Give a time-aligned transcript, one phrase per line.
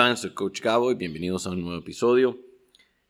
[0.00, 0.16] están?
[0.16, 2.40] Soy Coach Gabo y bienvenidos a un nuevo episodio.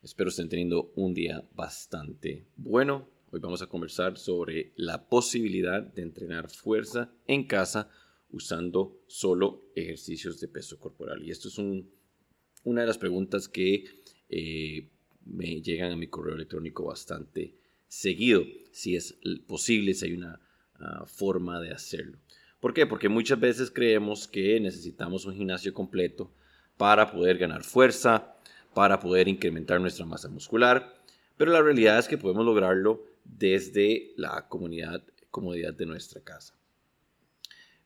[0.02, 3.06] Espero estén teniendo un día bastante bueno.
[3.30, 7.88] Hoy vamos a conversar sobre la posibilidad de entrenar fuerza en casa
[8.32, 11.22] usando solo ejercicios de peso corporal.
[11.22, 13.84] Y esto es una de las preguntas que
[14.28, 14.88] eh,
[15.26, 17.54] me llegan a mi correo electrónico bastante
[17.86, 18.42] seguido.
[18.72, 19.16] Si es
[19.46, 20.40] posible, si hay una
[20.80, 22.18] ah, forma de hacerlo.
[22.58, 22.84] ¿Por qué?
[22.84, 26.32] Porque muchas veces creemos que necesitamos un gimnasio completo
[26.80, 28.34] para poder ganar fuerza,
[28.72, 30.94] para poder incrementar nuestra masa muscular,
[31.36, 36.54] pero la realidad es que podemos lograrlo desde la comunidad, comodidad de nuestra casa.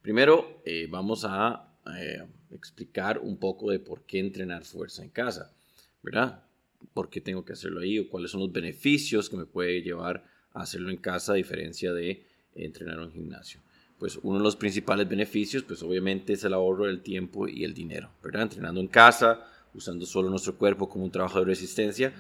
[0.01, 5.53] Primero, eh, vamos a eh, explicar un poco de por qué entrenar fuerza en casa,
[6.01, 6.45] ¿verdad?
[6.92, 10.23] ¿Por qué tengo que hacerlo ahí o cuáles son los beneficios que me puede llevar
[10.53, 13.61] a hacerlo en casa a diferencia de entrenar en un gimnasio?
[14.05, 17.72] Pues uno de los principales beneficios, pues obviamente es el ahorro del tiempo y el
[17.72, 18.42] dinero, ¿verdad?
[18.42, 22.12] Entrenando en casa, usando solo nuestro cuerpo como un trabajo de resistencia,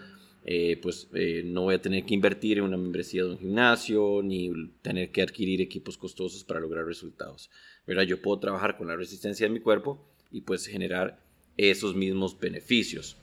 [0.46, 4.22] eh, pues eh, no voy a tener que invertir en una membresía de un gimnasio,
[4.24, 7.50] ni tener que adquirir equipos costosos para lograr resultados,
[7.86, 8.04] ¿verdad?
[8.04, 11.20] Yo puedo trabajar con la resistencia de mi cuerpo y pues generar
[11.58, 13.18] esos mismos beneficios.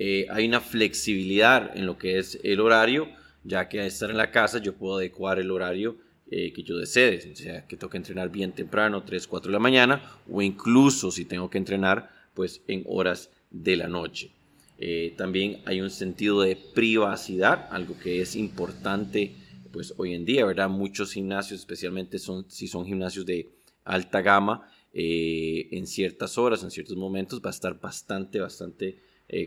[0.00, 3.06] Eh, hay una flexibilidad en lo que es el horario,
[3.44, 5.98] ya que al estar en la casa yo puedo adecuar el horario
[6.34, 9.52] eh, que yo desee, o sea, que tengo que entrenar bien temprano, 3, 4 de
[9.52, 14.30] la mañana, o incluso si tengo que entrenar, pues en horas de la noche.
[14.78, 19.34] Eh, también hay un sentido de privacidad, algo que es importante
[19.72, 20.70] pues hoy en día, ¿verdad?
[20.70, 23.50] Muchos gimnasios, especialmente son, si son gimnasios de
[23.84, 28.96] alta gama, eh, en ciertas horas, en ciertos momentos, va a estar bastante, bastante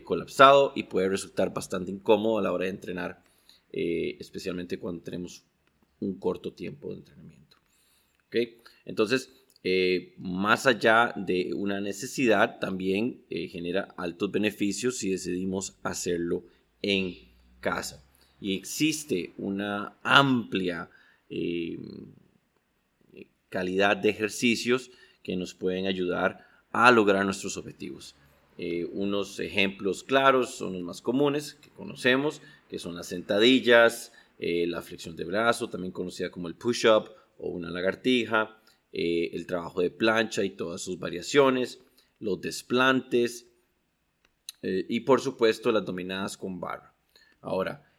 [0.04, 3.22] colapsado y puede resultar bastante incómodo a la hora de entrenar,
[3.72, 5.44] especialmente cuando tenemos
[6.00, 7.36] un corto tiempo de entrenamiento.
[8.84, 9.30] Entonces,
[9.62, 16.44] eh, más allá de una necesidad, también eh, genera altos beneficios si decidimos hacerlo
[16.82, 17.16] en
[17.60, 18.04] casa.
[18.40, 20.90] Y existe una amplia
[21.28, 21.78] eh,
[23.48, 24.90] calidad de ejercicios
[25.22, 28.14] que nos pueden ayudar a lograr nuestros objetivos.
[28.92, 32.40] unos ejemplos claros son los más comunes que conocemos,
[32.70, 37.48] que son las sentadillas, eh, la flexión de brazo, también conocida como el push-up o
[37.48, 38.60] una lagartija,
[38.92, 41.80] eh, el trabajo de plancha y todas sus variaciones,
[42.20, 43.46] los desplantes
[44.62, 46.94] eh, y por supuesto las dominadas con barra.
[47.40, 47.90] Ahora,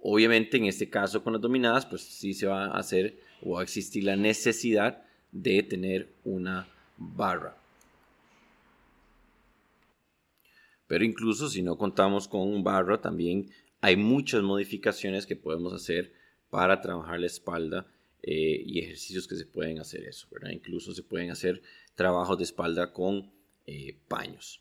[0.00, 3.60] obviamente en este caso con las dominadas, pues sí se va a hacer o va
[3.60, 7.56] a existir la necesidad de tener una barra.
[10.86, 13.50] Pero incluso si no contamos con un barra, también
[13.86, 16.12] hay muchas modificaciones que podemos hacer
[16.50, 17.86] para trabajar la espalda
[18.20, 20.26] eh, y ejercicios que se pueden hacer eso.
[20.50, 21.62] Incluso se pueden hacer
[21.94, 23.30] trabajos de espalda con
[23.64, 24.60] eh, paños.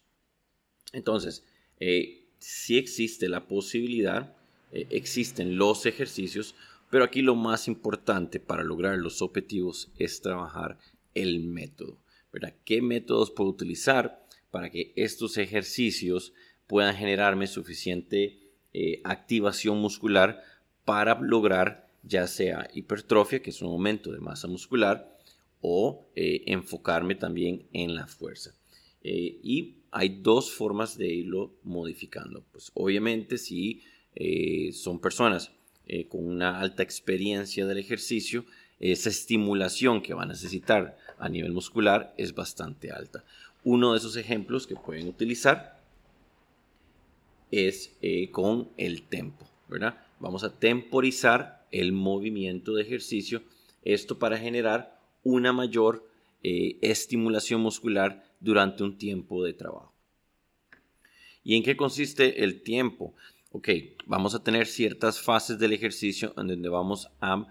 [0.93, 1.43] Entonces,
[1.79, 4.37] eh, si existe la posibilidad,
[4.71, 6.53] existen los ejercicios,
[6.91, 10.77] pero aquí lo más importante para lograr los objetivos es trabajar
[11.15, 11.97] el método.
[12.63, 16.31] ¿Qué métodos puedo utilizar para que estos ejercicios
[16.67, 18.44] puedan generarme suficiente
[18.77, 20.43] eh, activación muscular
[20.83, 25.17] para lograr ya sea hipertrofia, que es un aumento de masa muscular,
[25.61, 28.53] o eh, enfocarme también en la fuerza.
[29.01, 32.43] Eh, y hay dos formas de irlo modificando.
[32.51, 33.81] Pues obviamente si
[34.73, 35.51] son personas
[36.09, 38.45] con una alta experiencia del ejercicio,
[38.79, 43.23] esa estimulación que va a necesitar a nivel muscular es bastante alta.
[43.63, 45.74] Uno de esos ejemplos que pueden utilizar
[47.51, 49.97] es eh, con el tempo, ¿verdad?
[50.19, 53.44] Vamos a temporizar el movimiento de ejercicio,
[53.83, 56.07] esto para generar una mayor
[56.44, 59.94] eh, estimulación muscular durante un tiempo de trabajo.
[61.44, 63.13] ¿Y en qué consiste el tiempo?
[64.05, 67.47] Vamos a tener ciertas fases del ejercicio en donde vamos a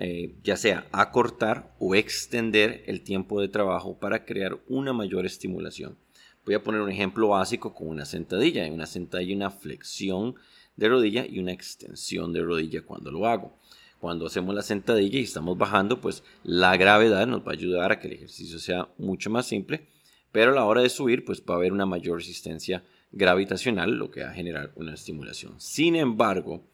[0.00, 5.98] eh, ya sea acortar o extender el tiempo de trabajo para crear una mayor estimulación.
[6.48, 8.66] Voy a poner un ejemplo básico con una sentadilla.
[8.66, 10.34] En una sentadilla una flexión
[10.76, 13.54] de rodilla y una extensión de rodilla cuando lo hago.
[14.00, 18.00] Cuando hacemos la sentadilla y estamos bajando, pues la gravedad nos va a ayudar a
[18.00, 19.88] que el ejercicio sea mucho más simple,
[20.32, 24.10] pero a la hora de subir, pues va a haber una mayor resistencia gravitacional, lo
[24.10, 25.60] que va a generar una estimulación.
[25.60, 26.64] Sin embargo,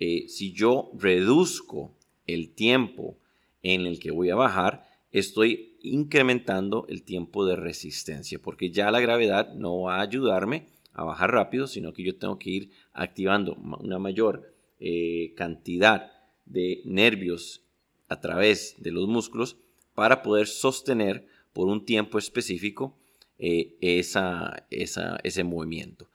[0.00, 1.94] eh, si yo reduzco
[2.26, 3.20] el tiempo
[3.62, 9.00] en el que voy a bajar, estoy incrementando el tiempo de resistencia, porque ya la
[9.00, 13.54] gravedad no va a ayudarme a bajar rápido, sino que yo tengo que ir activando
[13.54, 16.12] una mayor eh, cantidad
[16.44, 17.64] de nervios
[18.08, 19.56] a través de los músculos
[19.94, 22.98] para poder sostener por un tiempo específico
[23.38, 26.08] eh, ese movimiento.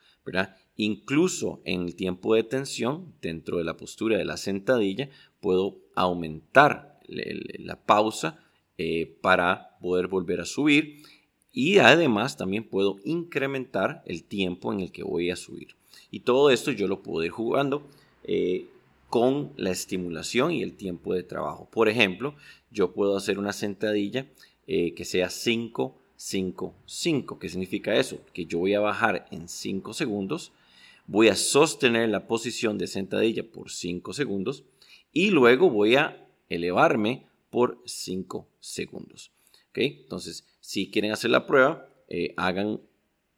[0.76, 5.10] Incluso en el tiempo de tensión, dentro de la postura de la sentadilla,
[5.40, 8.47] puedo aumentar la pausa
[8.78, 11.02] eh, para poder volver a subir
[11.52, 15.74] y además también puedo incrementar el tiempo en el que voy a subir.
[16.10, 17.88] Y todo esto yo lo puedo ir jugando
[18.22, 18.66] eh,
[19.08, 21.68] con la estimulación y el tiempo de trabajo.
[21.70, 22.34] Por ejemplo,
[22.70, 24.26] yo puedo hacer una sentadilla
[24.66, 27.38] eh, que sea 5, 5, 5.
[27.38, 28.20] ¿Qué significa eso?
[28.32, 30.52] Que yo voy a bajar en 5 segundos,
[31.06, 34.64] voy a sostener la posición de sentadilla por 5 segundos
[35.12, 39.32] y luego voy a elevarme por 5 segundos.
[39.70, 40.00] ¿Okay?
[40.02, 42.80] Entonces, si quieren hacer la prueba, eh, hagan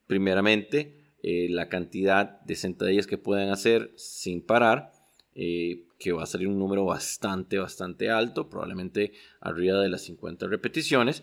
[0.07, 4.93] primeramente eh, la cantidad de sentadillas que pueden hacer sin parar,
[5.35, 10.47] eh, que va a salir un número bastante, bastante alto, probablemente arriba de las 50
[10.47, 11.23] repeticiones.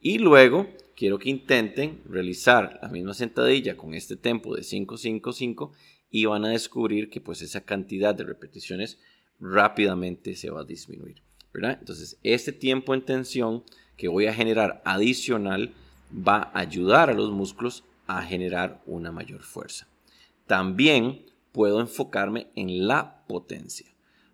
[0.00, 5.32] Y luego quiero que intenten realizar la misma sentadilla con este tempo de 5, 5,
[5.32, 5.72] 5
[6.10, 8.98] y van a descubrir que pues esa cantidad de repeticiones
[9.40, 11.22] rápidamente se va a disminuir.
[11.54, 13.64] Entonces, este tiempo en tensión
[13.96, 15.74] que voy a generar adicional
[16.12, 19.88] va a ayudar a los músculos a generar una mayor fuerza.
[20.46, 23.86] También puedo enfocarme en la potencia.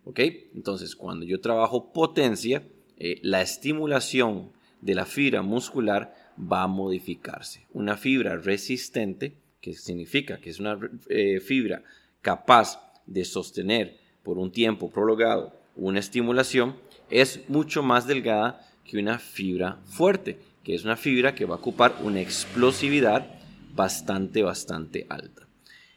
[0.03, 0.19] ¿Ok?
[0.53, 2.67] Entonces, cuando yo trabajo potencia,
[2.97, 4.51] eh, la estimulación
[4.81, 7.65] de la fibra muscular va a modificarse.
[7.73, 10.77] Una fibra resistente, que significa que es una
[11.09, 11.83] eh, fibra
[12.21, 16.75] capaz de sostener por un tiempo prolongado una estimulación,
[17.09, 21.59] es mucho más delgada que una fibra fuerte, que es una fibra que va a
[21.59, 23.27] ocupar una explosividad
[23.73, 25.47] bastante, bastante alta.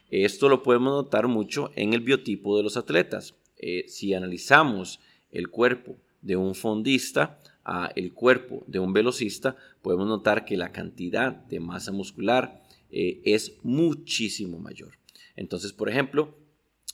[0.09, 3.35] Esto lo podemos notar mucho en el biotipo de los atletas.
[3.57, 4.99] Eh, si analizamos
[5.31, 10.71] el cuerpo de un fondista a el cuerpo de un velocista, podemos notar que la
[10.71, 14.97] cantidad de masa muscular eh, es muchísimo mayor.
[15.35, 16.35] Entonces, por ejemplo,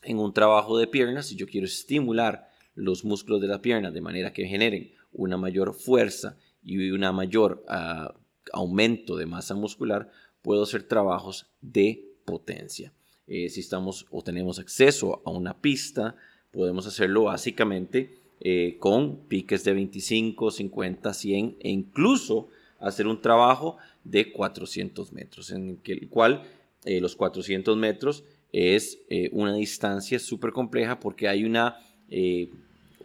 [0.04, 4.01] en un trabajo de piernas, si yo quiero estimular los músculos de la pierna de
[4.01, 8.13] manera que generen una mayor fuerza y un mayor ah,
[8.54, 10.12] aumento de masa muscular,
[10.42, 12.92] puedo hacer trabajos de potencia.
[13.27, 16.16] Eh, si estamos o tenemos acceso a una pista,
[16.51, 22.50] podemos hacerlo básicamente eh, con piques de 25, 50, 100 e incluso
[22.80, 26.44] hacer un trabajo de 400 metros, en el cual
[26.83, 29.00] eh, los 400 metros es
[29.33, 31.77] una distancia súper compleja porque hay una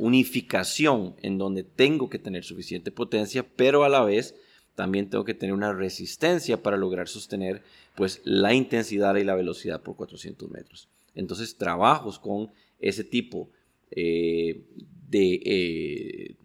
[0.01, 4.35] unificación en donde tengo que tener suficiente potencia, pero a la vez
[4.75, 7.63] también tengo que tener una resistencia para lograr sostener
[7.97, 10.89] pues la intensidad y la velocidad por 400 metros.
[11.15, 13.51] Entonces trabajos con ese tipo
[13.91, 14.63] eh,
[15.11, 16.37] de, eh,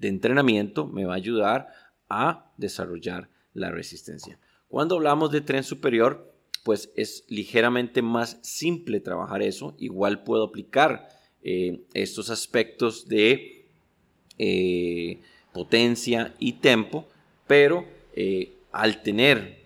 [0.00, 1.68] de entrenamiento me va a ayudar
[2.08, 4.40] a desarrollar la resistencia.
[4.66, 6.34] Cuando hablamos de tren superior,
[6.64, 9.76] pues es ligeramente más simple trabajar eso.
[9.78, 11.08] Igual puedo aplicar
[11.46, 13.66] eh, estos aspectos de
[14.38, 15.18] eh,
[15.52, 17.06] potencia y tempo,
[17.46, 17.84] pero
[18.16, 19.62] eh, al tener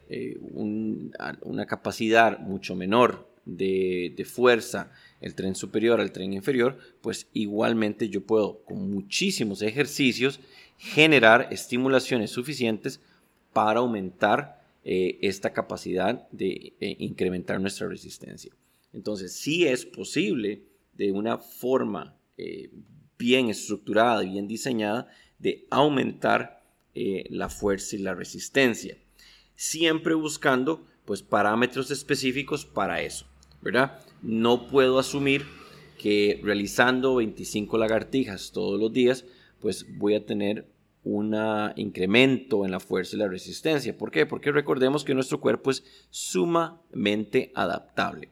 [0.54, 4.90] una capacidad mucho menor de, fuerza
[5.20, 10.40] el tren superior al tren inferior, pues igualmente yo puedo con muchísimos ejercicios
[10.78, 13.00] generar estimulaciones suficientes
[13.52, 18.50] para aumentar esta capacidad de incrementar nuestra resistencia.
[18.92, 20.62] Entonces, sí es posible
[20.98, 22.70] de una forma eh,
[23.18, 26.62] bien estructurada, bien diseñada, de aumentar
[26.94, 28.98] eh, la fuerza y la resistencia.
[29.54, 33.26] Siempre buscando pues parámetros específicos para eso,
[33.62, 34.00] ¿verdad?
[34.20, 35.46] No puedo asumir
[35.98, 39.24] que realizando 25 lagartijas todos los días,
[39.60, 40.68] pues voy a tener
[41.04, 41.34] un
[41.76, 43.96] incremento en la fuerza y la resistencia.
[43.96, 44.26] ¿Por qué?
[44.26, 48.30] Porque recordemos que nuestro cuerpo es sumamente adaptable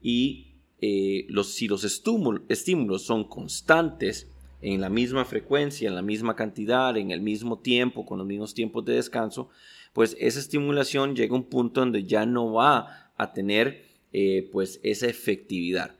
[0.00, 0.51] y
[0.82, 4.28] eh, los, si los estímulos son constantes,
[4.62, 8.54] en la misma frecuencia, en la misma cantidad, en el mismo tiempo, con los mismos
[8.54, 9.48] tiempos de descanso,
[9.92, 14.80] pues esa estimulación llega a un punto donde ya no va a tener eh, pues
[14.82, 15.96] esa efectividad.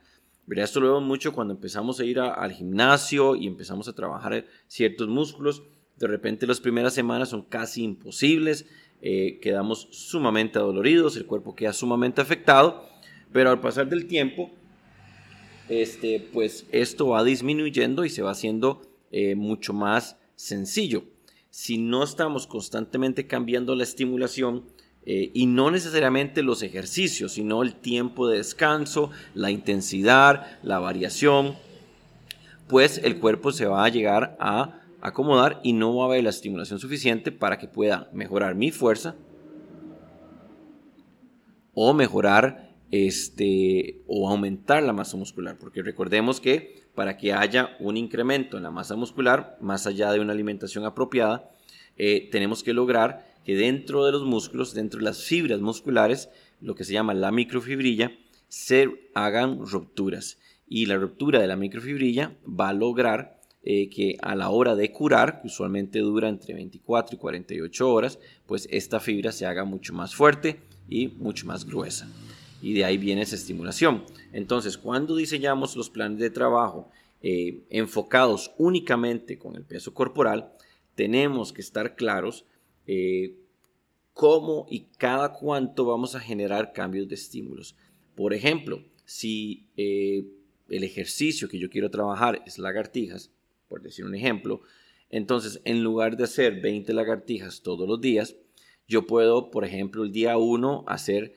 [0.49, 5.07] Esto lo vemos mucho cuando empezamos a ir al gimnasio y empezamos a trabajar ciertos
[5.07, 5.63] músculos.
[5.97, 8.65] De repente las primeras semanas son casi imposibles,
[9.01, 12.85] eh, quedamos sumamente adoloridos, el cuerpo queda sumamente afectado,
[13.31, 14.51] pero al pasar del tiempo
[15.69, 21.03] este, pues esto va disminuyendo y se va haciendo eh, mucho más sencillo.
[21.49, 24.65] Si no estamos constantemente cambiando la estimulación,
[25.05, 31.55] eh, y no necesariamente los ejercicios, sino el tiempo de descanso, la intensidad, la variación,
[32.69, 36.29] pues el cuerpo se va a llegar a acomodar y no va a haber la
[36.29, 39.15] estimulación suficiente para que pueda mejorar mi fuerza
[41.73, 47.97] o mejorar este, o aumentar la masa muscular, porque recordemos que para que haya un
[47.97, 51.49] incremento en la masa muscular, más allá de una alimentación apropiada,
[51.97, 56.29] eh, tenemos que lograr que dentro de los músculos, dentro de las fibras musculares,
[56.61, 58.11] lo que se llama la microfibrilla,
[58.47, 60.37] se hagan rupturas.
[60.67, 64.91] Y la ruptura de la microfibrilla va a lograr eh, que a la hora de
[64.91, 69.95] curar, que usualmente dura entre 24 y 48 horas, pues esta fibra se haga mucho
[69.95, 72.07] más fuerte y mucho más gruesa.
[72.63, 74.05] Y de ahí viene esa estimulación.
[74.31, 76.89] Entonces, cuando diseñamos los planes de trabajo
[77.21, 80.49] eh, enfocados únicamente con el peso corporal,
[80.95, 82.45] tenemos que estar claros
[82.87, 83.35] eh,
[84.13, 87.75] cómo y cada cuánto vamos a generar cambios de estímulos.
[88.15, 93.29] Por ejemplo, si el ejercicio que yo quiero trabajar es lagartijas,
[93.67, 94.61] por decir un ejemplo.
[95.09, 98.37] Entonces, en lugar de hacer 20 lagartijas todos los días,
[98.87, 101.33] yo puedo, por ejemplo, el día 1 hacer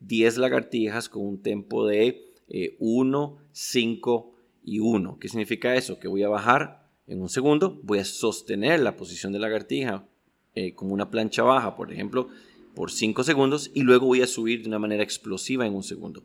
[0.00, 2.32] 10 eh, lagartijas con un tempo de
[2.78, 4.34] 1, eh, 5
[4.64, 5.18] y 1.
[5.18, 5.98] ¿Qué significa eso?
[5.98, 10.08] Que voy a bajar en un segundo, voy a sostener la posición de lagartija
[10.54, 12.28] eh, como una plancha baja, por ejemplo,
[12.74, 16.24] por 5 segundos y luego voy a subir de una manera explosiva en un segundo.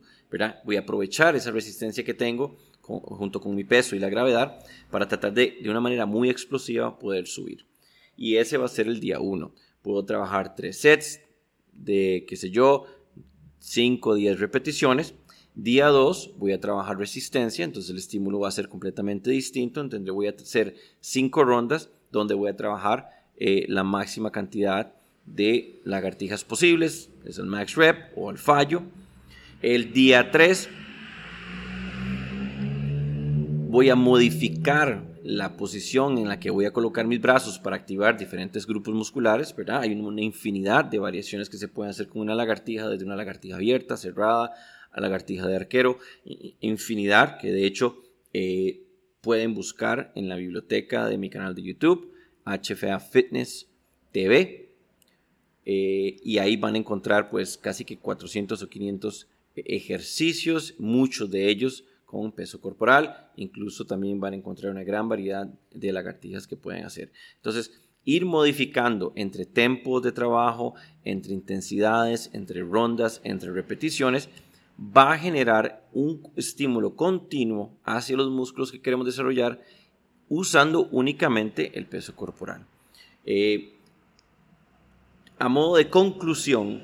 [0.64, 4.58] Voy a aprovechar esa resistencia que tengo junto con mi peso y la gravedad,
[4.90, 7.66] para tratar de, de una manera muy explosiva, poder subir.
[8.16, 9.54] Y ese va a ser el día 1.
[9.82, 11.20] Puedo trabajar tres sets
[11.72, 12.86] de, qué sé yo,
[13.62, 15.14] 5 o 10 repeticiones.
[15.54, 19.80] Día 2 voy a trabajar resistencia, entonces el estímulo va a ser completamente distinto.
[19.80, 25.80] Entonces voy a hacer 5 rondas donde voy a trabajar eh, la máxima cantidad de
[25.84, 28.82] lagartijas posibles, es el max rep o el fallo.
[29.62, 30.68] El día 3
[33.68, 38.18] voy a modificar la posición en la que voy a colocar mis brazos para activar
[38.18, 39.82] diferentes grupos musculares, ¿verdad?
[39.82, 43.56] Hay una infinidad de variaciones que se pueden hacer con una lagartija, desde una lagartija
[43.56, 44.52] abierta, cerrada,
[44.90, 45.98] a lagartija de arquero,
[46.60, 48.02] infinidad que de hecho
[48.32, 48.82] eh,
[49.20, 52.12] pueden buscar en la biblioteca de mi canal de YouTube,
[52.44, 53.68] HFA Fitness
[54.10, 54.74] TV,
[55.64, 61.48] eh, y ahí van a encontrar pues casi que 400 o 500 ejercicios, muchos de
[61.48, 63.30] ellos con peso corporal.
[63.36, 67.10] Incluso también van a encontrar una gran variedad de lagartijas que pueden hacer.
[67.36, 67.72] Entonces,
[68.04, 74.28] ir modificando entre tempos de trabajo, entre intensidades, entre rondas, entre repeticiones,
[74.78, 79.62] va a generar un estímulo continuo hacia los músculos que queremos desarrollar
[80.28, 82.66] usando únicamente el peso corporal.
[83.24, 83.72] Eh,
[85.38, 86.82] a modo de conclusión,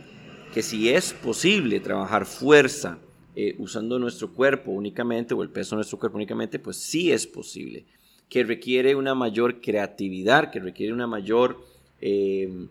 [0.54, 2.99] que si es posible trabajar fuerza,
[3.40, 7.25] eh, usando nuestro cuerpo únicamente o el peso de nuestro cuerpo únicamente, pues sí es
[7.25, 7.85] posible.
[8.28, 11.64] Que requiere una mayor creatividad, que requiere una mayor
[12.00, 12.66] em,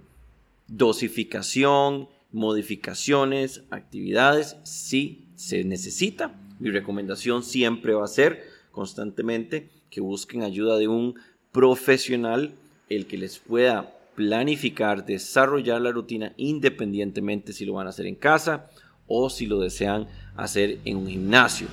[0.68, 6.38] dosificación, modificaciones, actividades, sí se necesita.
[6.60, 8.44] Mi recomendación siempre va a ser
[8.74, 11.16] constantemente que busquen ayuda de un
[11.54, 12.52] profesional,
[12.90, 18.16] el que les pueda planificar, desarrollar la rutina independientemente si lo van a hacer en
[18.16, 18.70] casa
[19.08, 21.68] o si lo desean hacer en un gimnasio.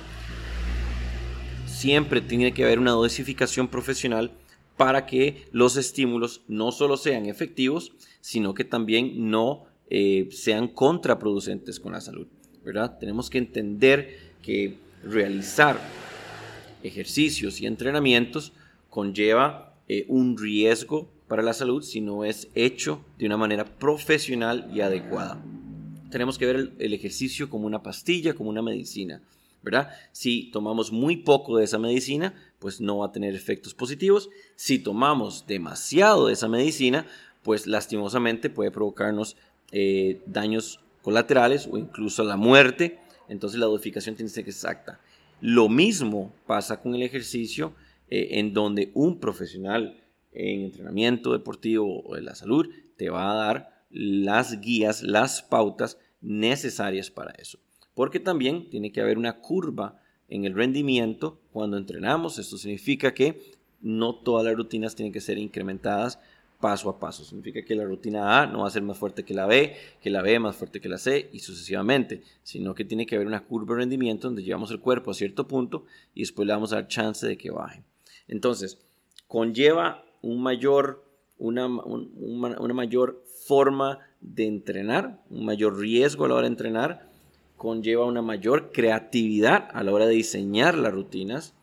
[1.65, 4.31] Siempre tiene que haber una dosificación profesional
[4.77, 11.79] para que los estímulos no solo sean efectivos, sino que también no eh, sean contraproducentes
[11.79, 12.27] con la salud.
[12.63, 12.97] ¿verdad?
[12.99, 15.79] Tenemos que entender que realizar
[16.81, 18.53] ejercicios y entrenamientos
[18.89, 24.69] conlleva eh, un riesgo para la salud si no es hecho de una manera profesional
[24.73, 25.43] y adecuada
[26.09, 29.21] tenemos que ver el, ejercicio como una pastilla, como una medicina.
[29.63, 29.89] ¿verdad?
[30.11, 34.29] Si tomamos muy poco de esa medicina, pues no va a tener efectos positivos.
[34.55, 37.07] Si tomamos demasiado de esa medicina,
[37.41, 39.37] pues lastimosamente puede provocarnos
[39.71, 42.99] eh, daños colaterales o incluso la muerte.
[43.27, 44.99] Entonces la dosificación tiene que ser exacta.
[45.41, 47.73] Lo mismo pasa con el ejercicio
[48.09, 49.99] eh, en donde un profesional
[50.31, 55.97] en entrenamiento deportivo o de la salud te va a dar las guías, las pautas
[56.21, 57.59] necesarias para eso.
[57.93, 62.37] Porque también tiene que haber una curva en el rendimiento cuando entrenamos.
[62.37, 63.41] Esto significa que
[63.81, 66.19] no todas las rutinas tienen que ser incrementadas
[66.59, 67.23] paso a paso.
[67.23, 70.09] Significa que la rutina A no va a ser más fuerte que la B, que
[70.09, 73.45] la B más fuerte que la C y sucesivamente, sino que tiene que haber una
[73.45, 76.77] curva de rendimiento donde llevamos el cuerpo a cierto punto y después le vamos a
[76.77, 77.83] dar chance de que baje.
[78.27, 78.79] Entonces,
[79.27, 81.04] conlleva un mayor,
[81.37, 87.09] una, una mayor forma de entrenar, un mayor riesgo a la hora de entrenar,
[87.57, 91.53] conlleva una mayor creatividad a la hora de diseñar las rutinas,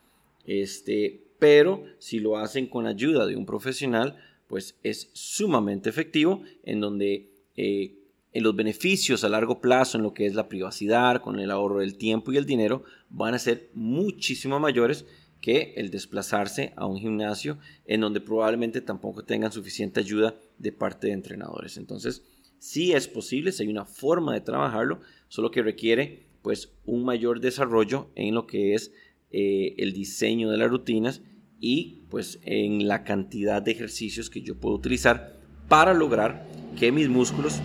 [0.46, 6.80] este, pero si lo hacen con ayuda de un profesional, pues es sumamente efectivo en
[6.80, 7.94] donde eh,
[8.32, 11.80] en los beneficios a largo plazo en lo que es la privacidad, con el ahorro
[11.80, 15.04] del tiempo y el dinero, van a ser muchísimo mayores
[15.42, 21.08] que el desplazarse a un gimnasio en donde probablemente tampoco tengan suficiente ayuda de parte
[21.08, 21.76] de entrenadores.
[21.76, 22.22] Entonces,
[22.58, 27.40] sí es posible, si hay una forma de trabajarlo, solo que requiere pues un mayor
[27.40, 28.92] desarrollo en lo que es
[29.32, 31.22] eh, el diseño de las rutinas
[31.60, 35.36] y pues en la cantidad de ejercicios que yo puedo utilizar
[35.68, 36.46] para lograr
[36.78, 37.60] que mis músculos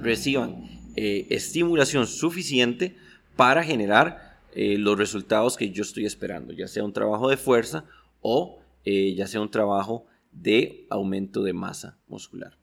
[0.00, 2.96] reciban eh, estimulación suficiente
[3.36, 4.27] para generar
[4.60, 7.84] eh, los resultados que yo estoy esperando, ya sea un trabajo de fuerza
[8.20, 12.58] o eh, ya sea un trabajo de aumento de masa muscular.